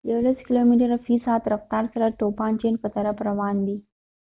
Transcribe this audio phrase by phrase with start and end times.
[0.09, 3.77] يولس کلوميتره في ساعت رفتار سره توپان چين په طرف روان دي